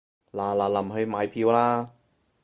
[0.31, 1.91] 嗱嗱臨去買票啦